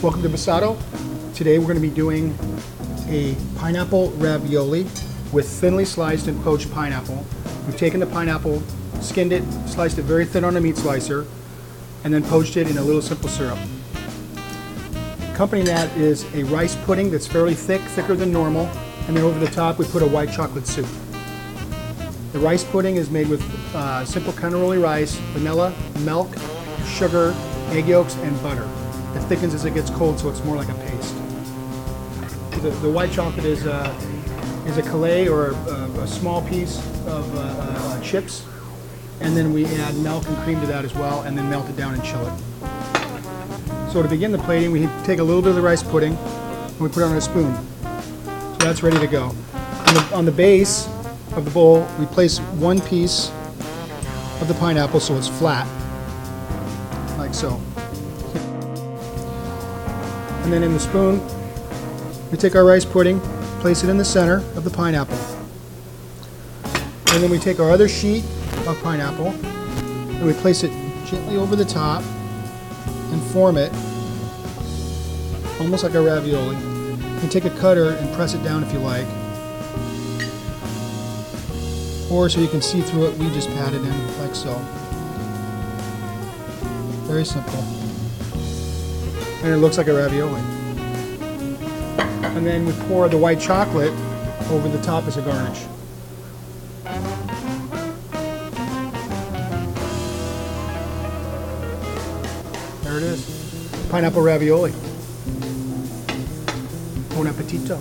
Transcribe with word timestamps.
Welcome 0.00 0.22
to 0.22 0.28
Basato. 0.28 0.78
Today 1.34 1.58
we're 1.58 1.64
going 1.64 1.74
to 1.74 1.82
be 1.82 1.90
doing 1.90 2.32
a 3.08 3.34
pineapple 3.56 4.10
ravioli 4.12 4.84
with 5.32 5.48
thinly 5.48 5.84
sliced 5.84 6.28
and 6.28 6.40
poached 6.44 6.72
pineapple. 6.72 7.26
We've 7.66 7.76
taken 7.76 7.98
the 7.98 8.06
pineapple, 8.06 8.62
skinned 9.00 9.32
it, 9.32 9.42
sliced 9.66 9.98
it 9.98 10.02
very 10.02 10.24
thin 10.24 10.44
on 10.44 10.56
a 10.56 10.60
meat 10.60 10.76
slicer, 10.76 11.26
and 12.04 12.14
then 12.14 12.22
poached 12.22 12.56
it 12.56 12.70
in 12.70 12.78
a 12.78 12.80
little 12.80 13.02
simple 13.02 13.28
syrup. 13.28 13.58
Accompanying 15.32 15.66
that 15.66 15.90
is 15.96 16.32
a 16.32 16.44
rice 16.44 16.76
pudding 16.84 17.10
that's 17.10 17.26
fairly 17.26 17.54
thick, 17.54 17.80
thicker 17.80 18.14
than 18.14 18.32
normal, 18.32 18.66
and 19.08 19.16
then 19.16 19.24
over 19.24 19.40
the 19.40 19.50
top 19.50 19.80
we 19.80 19.84
put 19.86 20.04
a 20.04 20.06
white 20.06 20.30
chocolate 20.30 20.68
soup. 20.68 20.86
The 22.30 22.38
rice 22.38 22.62
pudding 22.62 22.94
is 22.94 23.10
made 23.10 23.26
with 23.28 23.42
uh, 23.74 24.04
simple 24.04 24.32
carnaroli 24.32 24.78
rice, 24.78 25.16
vanilla, 25.32 25.74
milk, 26.02 26.32
sugar, 26.86 27.34
egg 27.70 27.88
yolks, 27.88 28.14
and 28.18 28.40
butter. 28.44 28.68
It 29.14 29.20
thickens 29.28 29.54
as 29.54 29.64
it 29.64 29.74
gets 29.74 29.90
cold, 29.90 30.18
so 30.18 30.28
it's 30.28 30.44
more 30.44 30.56
like 30.56 30.68
a 30.68 30.74
paste. 30.74 31.14
The, 32.62 32.70
the 32.70 32.90
white 32.90 33.12
chocolate 33.12 33.44
is 33.44 33.66
a, 33.66 33.94
is 34.66 34.76
a 34.78 34.82
callet 34.82 35.28
or 35.28 35.50
a, 35.50 36.00
a 36.00 36.06
small 36.06 36.42
piece 36.42 36.78
of 37.06 37.34
uh, 37.36 37.40
uh, 37.40 38.00
chips, 38.02 38.44
and 39.20 39.36
then 39.36 39.52
we 39.52 39.64
add 39.66 39.96
milk 39.96 40.26
and 40.28 40.36
cream 40.38 40.60
to 40.60 40.66
that 40.66 40.84
as 40.84 40.94
well, 40.94 41.22
and 41.22 41.36
then 41.36 41.48
melt 41.48 41.68
it 41.68 41.76
down 41.76 41.94
and 41.94 42.02
chill 42.04 42.26
it. 42.26 43.92
So 43.92 44.02
to 44.02 44.08
begin 44.08 44.32
the 44.32 44.38
plating, 44.38 44.70
we 44.70 44.86
take 45.04 45.18
a 45.18 45.24
little 45.24 45.40
bit 45.40 45.50
of 45.50 45.56
the 45.56 45.62
rice 45.62 45.82
pudding, 45.82 46.14
and 46.14 46.80
we 46.80 46.88
put 46.88 46.98
it 46.98 47.04
on 47.04 47.16
a 47.16 47.20
spoon. 47.20 47.54
So 47.82 48.56
that's 48.58 48.82
ready 48.82 48.98
to 48.98 49.06
go. 49.06 49.34
On 49.54 49.94
the, 49.94 50.10
on 50.14 50.24
the 50.24 50.32
base 50.32 50.86
of 51.34 51.44
the 51.44 51.50
bowl, 51.50 51.88
we 51.98 52.06
place 52.06 52.38
one 52.38 52.80
piece 52.80 53.30
of 54.40 54.48
the 54.48 54.54
pineapple 54.54 55.00
so 55.00 55.16
it's 55.16 55.28
flat, 55.28 55.66
like 57.16 57.34
so. 57.34 57.60
And 60.48 60.54
then 60.54 60.62
in 60.62 60.72
the 60.72 60.80
spoon, 60.80 61.20
we 62.30 62.38
take 62.38 62.56
our 62.56 62.64
rice 62.64 62.82
pudding, 62.82 63.20
place 63.60 63.84
it 63.84 63.90
in 63.90 63.98
the 63.98 64.04
center 64.04 64.36
of 64.56 64.64
the 64.64 64.70
pineapple. 64.70 65.18
And 67.12 67.22
then 67.22 67.30
we 67.30 67.38
take 67.38 67.60
our 67.60 67.70
other 67.70 67.86
sheet 67.86 68.24
of 68.66 68.80
pineapple 68.82 69.26
and 69.26 70.24
we 70.24 70.32
place 70.32 70.64
it 70.64 70.70
gently 71.04 71.36
over 71.36 71.54
the 71.54 71.66
top 71.66 72.02
and 72.02 73.22
form 73.24 73.58
it 73.58 73.70
almost 75.60 75.84
like 75.84 75.92
a 75.92 76.00
ravioli. 76.00 76.56
Can 77.20 77.28
take 77.28 77.44
a 77.44 77.50
cutter 77.50 77.90
and 77.90 78.10
press 78.14 78.32
it 78.32 78.42
down 78.42 78.64
if 78.64 78.72
you 78.72 78.78
like. 78.78 79.06
Or 82.10 82.30
so 82.30 82.40
you 82.40 82.48
can 82.48 82.62
see 82.62 82.80
through 82.80 83.08
it, 83.08 83.18
we 83.18 83.28
just 83.34 83.50
pat 83.50 83.74
it 83.74 83.82
in 83.82 84.18
like 84.18 84.34
so. 84.34 84.54
Very 87.04 87.26
simple. 87.26 87.87
And 89.40 89.52
it 89.52 89.58
looks 89.58 89.78
like 89.78 89.86
a 89.86 89.94
ravioli. 89.94 90.40
And 92.36 92.44
then 92.44 92.66
we 92.66 92.72
pour 92.88 93.08
the 93.08 93.16
white 93.16 93.40
chocolate 93.40 93.92
over 94.50 94.68
the 94.68 94.80
top 94.82 95.04
as 95.04 95.16
a 95.16 95.22
garnish. 95.22 95.64
There 102.82 102.96
it 102.96 103.02
is. 103.04 103.88
Pineapple 103.90 104.22
ravioli. 104.22 104.72
Buon 107.10 107.26
appetito. 107.26 107.78